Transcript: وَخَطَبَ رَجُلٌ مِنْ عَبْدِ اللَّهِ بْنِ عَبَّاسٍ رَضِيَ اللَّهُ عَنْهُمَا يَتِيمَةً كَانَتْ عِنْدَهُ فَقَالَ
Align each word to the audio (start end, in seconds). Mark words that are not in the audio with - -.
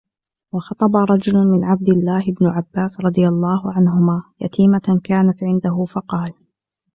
وَخَطَبَ 0.51 0.95
رَجُلٌ 0.95 1.37
مِنْ 1.47 1.63
عَبْدِ 1.63 1.89
اللَّهِ 1.89 2.23
بْنِ 2.41 2.45
عَبَّاسٍ 2.47 2.99
رَضِيَ 2.99 3.27
اللَّهُ 3.27 3.73
عَنْهُمَا 3.73 4.23
يَتِيمَةً 4.41 4.99
كَانَتْ 5.03 5.43
عِنْدَهُ 5.43 5.85
فَقَالَ 5.85 6.33